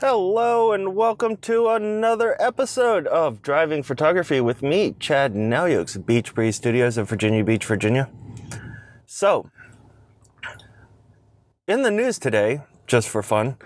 Hello, 0.00 0.72
and 0.72 0.96
welcome 0.96 1.36
to 1.36 1.68
another 1.68 2.34
episode 2.40 3.06
of 3.08 3.42
Driving 3.42 3.82
Photography 3.82 4.40
with 4.40 4.62
me, 4.62 4.94
Chad 4.98 5.34
Nalyukes, 5.34 6.06
Beach 6.06 6.34
Breeze 6.34 6.56
Studios 6.56 6.96
in 6.96 7.04
Virginia 7.04 7.44
Beach, 7.44 7.66
Virginia. 7.66 8.08
So, 9.04 9.50
in 11.68 11.82
the 11.82 11.90
news 11.90 12.18
today, 12.18 12.62
just 12.86 13.10
for 13.10 13.22
fun, 13.22 13.58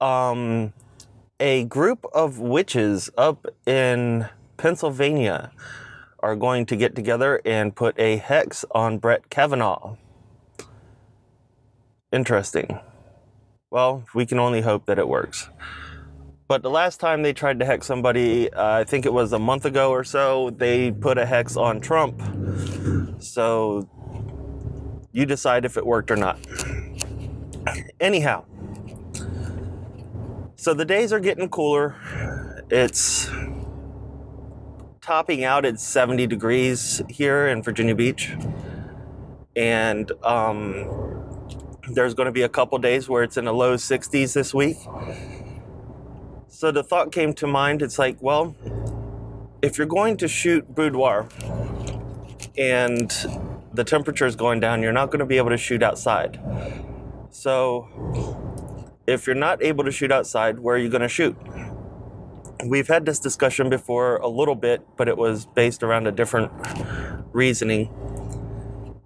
um, 0.00 0.72
a 1.38 1.66
group 1.66 2.04
of 2.12 2.40
witches 2.40 3.08
up 3.16 3.46
in 3.64 4.28
Pennsylvania 4.56 5.52
are 6.18 6.34
going 6.34 6.66
to 6.66 6.74
get 6.74 6.96
together 6.96 7.40
and 7.44 7.76
put 7.76 7.96
a 7.96 8.16
hex 8.16 8.64
on 8.72 8.98
Brett 8.98 9.30
Kavanaugh. 9.30 9.94
Interesting. 12.10 12.80
Well, 13.70 14.04
we 14.14 14.26
can 14.26 14.40
only 14.40 14.62
hope 14.62 14.86
that 14.86 14.98
it 14.98 15.06
works. 15.06 15.48
But 16.48 16.62
the 16.62 16.70
last 16.70 16.98
time 16.98 17.22
they 17.22 17.32
tried 17.32 17.60
to 17.60 17.64
hex 17.64 17.86
somebody, 17.86 18.52
uh, 18.52 18.78
I 18.80 18.82
think 18.82 19.06
it 19.06 19.12
was 19.12 19.32
a 19.32 19.38
month 19.38 19.64
ago 19.64 19.92
or 19.92 20.02
so, 20.02 20.50
they 20.50 20.90
put 20.90 21.18
a 21.18 21.24
hex 21.24 21.56
on 21.56 21.80
Trump. 21.80 22.20
So 23.22 23.88
you 25.12 25.24
decide 25.24 25.64
if 25.64 25.76
it 25.76 25.86
worked 25.86 26.10
or 26.10 26.16
not. 26.16 26.40
Anyhow, 28.00 28.44
so 30.56 30.74
the 30.74 30.84
days 30.84 31.12
are 31.12 31.20
getting 31.20 31.48
cooler. 31.48 31.94
It's 32.70 33.30
topping 35.00 35.44
out 35.44 35.64
at 35.64 35.78
70 35.78 36.26
degrees 36.26 37.00
here 37.08 37.46
in 37.46 37.62
Virginia 37.62 37.94
Beach. 37.94 38.32
And 39.54 40.10
um, 40.24 41.19
there's 41.94 42.14
going 42.14 42.26
to 42.26 42.32
be 42.32 42.42
a 42.42 42.48
couple 42.48 42.78
days 42.78 43.08
where 43.08 43.22
it's 43.22 43.36
in 43.36 43.44
the 43.44 43.54
low 43.54 43.76
60s 43.76 44.32
this 44.32 44.54
week. 44.54 44.76
So 46.48 46.70
the 46.70 46.82
thought 46.82 47.12
came 47.12 47.32
to 47.34 47.46
mind 47.46 47.82
it's 47.82 47.98
like, 47.98 48.16
well, 48.20 48.54
if 49.62 49.78
you're 49.78 49.86
going 49.86 50.16
to 50.18 50.28
shoot 50.28 50.74
boudoir 50.74 51.28
and 52.56 53.10
the 53.72 53.84
temperature 53.84 54.26
is 54.26 54.36
going 54.36 54.60
down, 54.60 54.82
you're 54.82 54.92
not 54.92 55.06
going 55.06 55.20
to 55.20 55.26
be 55.26 55.36
able 55.36 55.50
to 55.50 55.56
shoot 55.56 55.82
outside. 55.82 56.40
So 57.30 57.88
if 59.06 59.26
you're 59.26 59.36
not 59.36 59.62
able 59.62 59.84
to 59.84 59.90
shoot 59.90 60.12
outside, 60.12 60.58
where 60.58 60.76
are 60.76 60.78
you 60.78 60.88
going 60.88 61.02
to 61.02 61.08
shoot? 61.08 61.36
We've 62.64 62.88
had 62.88 63.06
this 63.06 63.18
discussion 63.18 63.70
before 63.70 64.16
a 64.16 64.28
little 64.28 64.54
bit, 64.54 64.86
but 64.96 65.08
it 65.08 65.16
was 65.16 65.46
based 65.46 65.82
around 65.82 66.06
a 66.06 66.12
different 66.12 66.52
reasoning. 67.32 67.88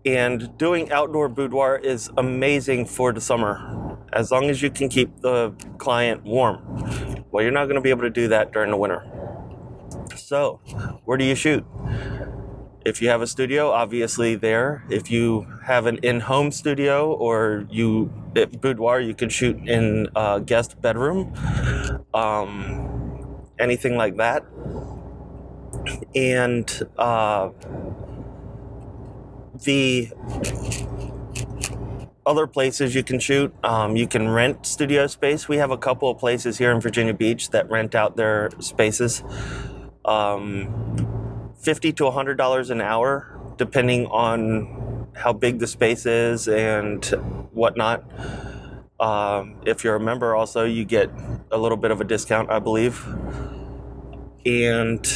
And 0.05 0.57
doing 0.59 0.93
outdoor 0.93 1.29
boudoir 1.29 1.79
is 1.79 2.11
amazing 2.19 2.87
for 2.87 3.13
the 3.13 3.21
summer, 3.21 3.99
as 4.13 4.31
long 4.31 4.51
as 4.51 4.61
you 4.61 4.71
can 4.71 4.89
keep 4.91 5.21
the 5.21 5.55
client 5.79 6.25
warm. 6.25 7.25
Well, 7.31 7.43
you're 7.43 7.53
not 7.53 7.65
going 7.65 7.77
to 7.77 7.81
be 7.81 7.91
able 7.91 8.03
to 8.03 8.11
do 8.11 8.29
that 8.29 8.53
during 8.53 8.71
the 8.71 8.77
winter. 8.77 9.03
So, 10.15 10.61
where 11.05 11.17
do 11.17 11.25
you 11.25 11.35
shoot? 11.35 11.65
If 12.85 13.01
you 13.01 13.09
have 13.09 13.23
a 13.23 13.27
studio, 13.27 13.71
obviously 13.71 14.35
there. 14.35 14.85
If 14.91 15.11
you 15.11 15.47
have 15.65 15.87
an 15.87 15.97
in-home 16.03 16.53
studio 16.53 17.15
or 17.15 17.67
you 17.71 18.13
at 18.37 18.61
boudoir, 18.61 19.01
you 19.01 19.15
can 19.15 19.31
shoot 19.31 19.57
in 19.67 20.09
a 20.15 20.39
guest 20.45 20.83
bedroom, 20.83 21.33
um, 22.13 23.47
anything 23.59 23.97
like 23.97 24.19
that. 24.19 24.45
And 26.15 26.71
uh, 26.99 27.51
the 29.63 30.11
other 32.27 32.47
places 32.47 32.95
you 32.95 33.03
can 33.03 33.19
shoot, 33.19 33.55
um, 33.65 33.97
you 33.97 34.07
can 34.07 34.29
rent 34.29 34.67
studio 34.67 35.07
space. 35.07 35.49
We 35.49 35.59
have 35.59 35.71
a 35.71 35.79
couple 35.79 36.11
of 36.11 36.19
places 36.19 36.59
here 36.59 36.73
in 36.73 36.81
Virginia 36.81 37.15
Beach 37.15 37.51
that 37.51 37.71
rent 37.71 37.95
out 37.95 38.17
their 38.17 38.51
spaces. 38.61 39.23
Um, 40.05 41.55
50 41.61 41.93
to 41.95 42.05
$100 42.05 42.71
an 42.71 42.81
hour, 42.81 43.41
depending 43.57 44.07
on 44.07 45.09
how 45.15 45.33
big 45.33 45.59
the 45.59 45.67
space 45.67 46.07
is 46.07 46.49
and 46.49 47.05
whatnot. 47.53 48.05
Um, 49.01 49.57
if 49.67 49.85
you're 49.85 49.97
a 49.97 50.01
member, 50.01 50.35
also, 50.35 50.65
you 50.65 50.85
get 50.85 51.11
a 51.51 51.59
little 51.59 51.77
bit 51.77 51.91
of 51.91 52.01
a 52.01 52.05
discount, 52.05 52.51
I 52.51 52.59
believe. 52.59 53.05
And 54.47 55.07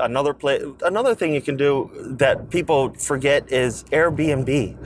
another 0.00 0.32
play, 0.32 0.60
another 0.82 1.14
thing 1.14 1.34
you 1.34 1.42
can 1.42 1.56
do 1.56 1.90
that 2.18 2.50
people 2.50 2.94
forget 2.94 3.52
is 3.52 3.84
Airbnb. 3.84 4.76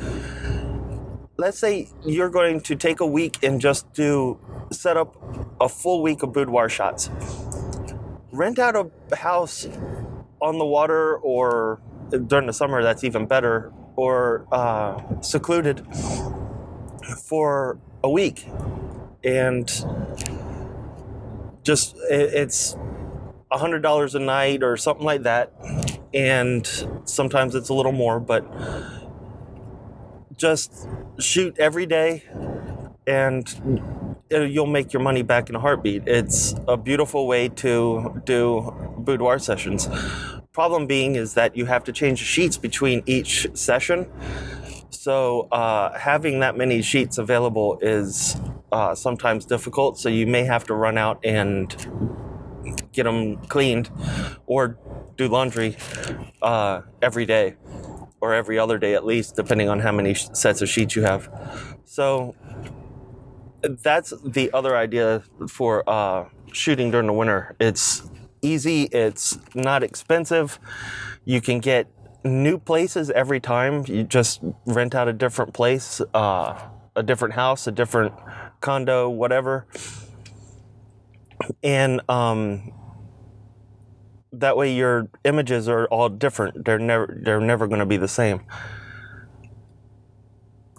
Let's 1.37 1.59
say 1.59 1.89
you're 2.05 2.31
going 2.31 2.61
to 2.63 2.75
take 2.77 3.01
a 3.01 3.07
week 3.07 3.39
and 3.43 3.61
just 3.61 3.93
do 3.93 4.39
set 4.73 4.97
up 4.97 5.17
a 5.61 5.69
full 5.69 6.03
week 6.03 6.23
of 6.23 6.33
boudoir 6.33 6.69
shots. 6.69 7.11
Rent 8.33 8.59
out 8.59 8.75
a 8.77 9.17
house 9.17 9.69
on 10.41 10.59
the 10.59 10.65
water, 10.65 11.17
or 11.19 11.81
during 12.27 12.47
the 12.47 12.53
summer, 12.53 12.83
that's 12.83 13.05
even 13.05 13.27
better, 13.27 13.73
or 13.95 14.47
uh, 14.51 15.21
secluded 15.21 15.87
for 17.29 17.79
a 18.03 18.11
week, 18.11 18.47
and 19.23 19.69
just 21.63 21.97
it, 22.11 22.35
it's 22.35 22.77
hundred 23.59 23.83
dollars 23.83 24.15
a 24.15 24.19
night 24.19 24.63
or 24.63 24.77
something 24.77 25.05
like 25.05 25.23
that, 25.23 25.53
and 26.15 26.67
sometimes 27.05 27.55
it's 27.55 27.69
a 27.69 27.75
little 27.75 27.93
more, 27.93 28.21
but 28.21 28.45
just 30.37 30.89
shoot 31.19 31.57
every 31.59 31.87
day, 31.87 32.25
and 33.07 33.89
you'll 34.31 34.67
make 34.67 34.93
your 34.93 35.03
money 35.03 35.23
back 35.23 35.49
in 35.49 35.55
a 35.55 35.61
heartbeat. 35.61 36.03
It's 36.07 36.55
a 36.67 36.77
beautiful 36.77 37.27
way 37.27 37.49
to 37.49 38.23
do 38.25 38.95
boudoir 38.99 39.39
sessions. 39.39 39.89
Problem 40.53 40.87
being 40.87 41.15
is 41.17 41.35
that 41.35 41.57
you 41.57 41.67
have 41.67 41.85
to 41.85 41.93
change 41.93 42.21
the 42.21 42.27
sheets 42.27 42.57
between 42.57 43.03
each 43.07 43.47
session. 43.55 44.07
So 44.91 45.49
uh, 45.51 45.99
having 45.99 46.41
that 46.41 46.57
many 46.57 46.83
sheets 46.83 47.19
available 47.19 47.79
is 47.81 48.37
uh, 48.71 48.95
sometimes 48.95 49.45
difficult. 49.47 49.99
So 49.99 50.09
you 50.09 50.27
may 50.27 50.45
have 50.45 50.65
to 50.67 50.75
run 50.75 50.99
out 50.99 51.25
and 51.25 51.75
get 52.93 53.05
them 53.05 53.37
cleaned 53.47 53.91
or 54.47 54.79
do 55.17 55.29
laundry 55.29 55.77
uh, 56.41 56.83
every 57.01 57.27
day 57.27 57.57
or 58.21 58.35
every 58.35 58.59
other 58.59 58.79
day 58.79 58.95
at 58.95 59.05
least, 59.05 59.37
depending 59.37 59.69
on 59.69 59.81
how 59.81 59.93
many 59.93 60.15
sets 60.15 60.63
of 60.63 60.69
sheets 60.69 60.95
you 60.95 61.03
have. 61.03 61.29
So 61.85 62.35
that's 63.63 64.13
the 64.25 64.51
other 64.53 64.77
idea 64.77 65.23
for 65.49 65.89
uh, 65.89 66.29
shooting 66.53 66.91
during 66.91 67.07
the 67.07 67.13
winter. 67.13 67.57
It's 67.61 68.03
easy, 68.41 68.85
it's 68.85 69.39
not 69.55 69.83
expensive. 69.83 70.59
You 71.25 71.41
can 71.41 71.61
get 71.61 71.89
new 72.25 72.59
places 72.59 73.11
every 73.11 73.41
time. 73.41 73.85
You 73.87 74.05
just 74.05 74.41
rent 74.67 74.95
out 74.95 75.09
a 75.09 75.13
different 75.13 75.53
place, 75.55 76.01
uh, 76.15 76.69
a 76.95 77.03
different 77.03 77.35
house, 77.35 77.67
a 77.67 77.73
different 77.73 78.15
condo, 78.61 79.09
whatever. 79.09 79.67
And 81.63 82.01
um, 82.09 82.73
that 84.33 84.57
way 84.57 84.75
your 84.75 85.09
images 85.25 85.69
are 85.69 85.87
all 85.87 86.09
different. 86.09 86.65
They're 86.65 86.79
never 86.79 87.19
they're 87.23 87.41
never 87.41 87.67
going 87.67 87.81
to 87.81 87.87
be 87.87 87.97
the 87.97 88.09
same. 88.09 88.43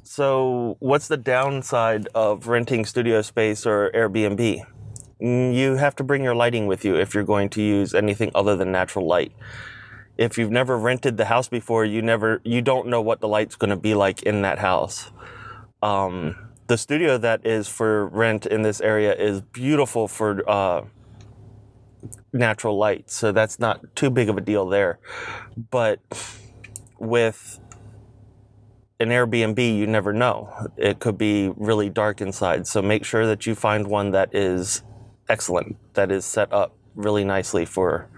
So, 0.03 0.77
what's 0.79 1.07
the 1.07 1.17
downside 1.17 2.07
of 2.13 2.47
renting 2.47 2.85
studio 2.85 3.21
space 3.23 3.65
or 3.65 3.89
Airbnb? 3.95 4.63
Mm, 5.19 5.55
you 5.55 5.75
have 5.77 5.95
to 5.95 6.03
bring 6.03 6.23
your 6.23 6.35
lighting 6.35 6.67
with 6.67 6.85
you 6.85 6.95
if 6.95 7.15
you're 7.15 7.23
going 7.23 7.49
to 7.49 7.63
use 7.63 7.95
anything 7.95 8.29
other 8.35 8.55
than 8.55 8.71
natural 8.71 9.07
light. 9.07 9.31
If 10.17 10.37
you've 10.37 10.51
never 10.51 10.77
rented 10.77 11.17
the 11.17 11.25
house 11.25 11.47
before, 11.47 11.85
you 11.85 12.01
never 12.01 12.41
you 12.43 12.61
don't 12.61 12.87
know 12.87 13.01
what 13.01 13.21
the 13.21 13.27
light's 13.27 13.55
going 13.55 13.71
to 13.71 13.75
be 13.75 13.95
like 13.95 14.21
in 14.21 14.43
that 14.43 14.59
house. 14.59 15.09
Um, 15.81 16.35
the 16.67 16.77
studio 16.77 17.17
that 17.17 17.45
is 17.45 17.67
for 17.67 18.07
rent 18.07 18.45
in 18.45 18.61
this 18.61 18.81
area 18.81 19.13
is 19.13 19.41
beautiful 19.41 20.07
for 20.07 20.49
uh, 20.49 20.85
natural 22.31 22.77
light, 22.77 23.09
so 23.09 23.31
that's 23.31 23.59
not 23.59 23.95
too 23.95 24.09
big 24.09 24.29
of 24.29 24.37
a 24.37 24.41
deal 24.41 24.67
there. 24.67 24.99
But 25.71 25.99
with 26.99 27.59
an 28.99 29.09
Airbnb, 29.09 29.77
you 29.77 29.87
never 29.87 30.13
know. 30.13 30.69
It 30.77 30.99
could 30.99 31.17
be 31.17 31.51
really 31.57 31.89
dark 31.89 32.21
inside. 32.21 32.67
So 32.67 32.81
make 32.81 33.03
sure 33.03 33.25
that 33.27 33.45
you 33.45 33.55
find 33.55 33.87
one 33.87 34.11
that 34.11 34.33
is 34.33 34.83
excellent, 35.27 35.75
that 35.93 36.11
is 36.11 36.25
set 36.25 36.51
up 36.53 36.75
really 36.95 37.23
nicely 37.23 37.65
for 37.65 38.09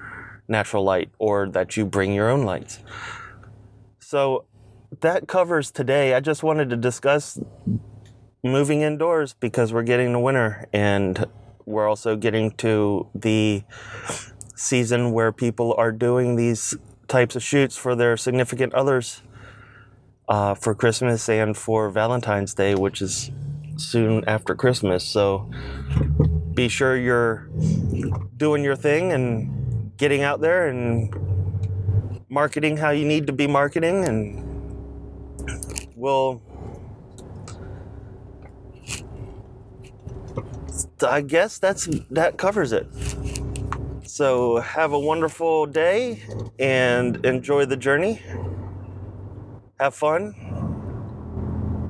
natural 0.48 0.84
light, 0.84 1.10
or 1.18 1.50
that 1.50 1.76
you 1.76 1.86
bring 1.86 2.14
your 2.14 2.30
own 2.30 2.44
lights. 2.44 2.80
So 4.00 4.46
that 5.02 5.28
covers 5.28 5.72
today. 5.72 6.14
I 6.14 6.20
just 6.20 6.44
wanted 6.44 6.70
to 6.70 6.76
discuss 6.76 7.40
moving 8.46 8.82
indoors 8.82 9.34
because 9.34 9.74
we're 9.74 9.84
getting 9.84 10.14
to 10.14 10.20
winter 10.20 10.68
and 10.72 11.26
we're 11.66 11.88
also 11.88 12.16
getting 12.16 12.52
to 12.52 13.08
the 13.16 13.64
season 14.56 15.12
where 15.12 15.32
people 15.32 15.74
are 15.78 15.92
doing 15.92 16.36
these 16.36 16.78
types 17.08 17.36
of 17.36 17.44
shoots 17.44 17.76
for 17.76 17.96
their 17.96 18.16
significant 18.16 18.74
others 18.74 19.24
uh, 20.30 20.54
for 20.54 20.76
Christmas 20.76 21.28
and 21.28 21.58
for 21.58 21.90
Valentine's 21.90 22.54
Day, 22.54 22.76
which 22.76 23.02
is 23.02 23.32
soon 23.78 24.24
after 24.28 24.56
Christmas. 24.56 25.04
So 25.04 25.50
be 26.54 26.70
sure 26.70 26.96
you're 26.96 27.50
doing 28.38 28.64
your 28.64 28.76
thing 28.76 29.12
and 29.12 29.92
getting 29.98 30.22
out 30.22 30.40
there 30.42 30.68
and 30.68 31.14
marketing 32.30 32.78
how 32.78 32.92
you 32.92 33.06
need 33.06 33.28
to 33.28 33.34
be 33.34 33.48
marketing 33.48 34.06
and 34.06 34.44
we'll 35.96 36.42
I 41.02 41.22
guess 41.22 41.58
that's 41.60 41.88
that 42.12 42.38
covers 42.38 42.72
it. 42.72 42.88
So 44.04 44.58
have 44.58 44.94
a 44.94 45.00
wonderful 45.00 45.66
day 45.66 46.22
and 46.60 47.24
enjoy 47.26 47.66
the 47.66 47.78
journey. 47.78 48.22
Have 49.80 49.96
fun. 49.96 50.34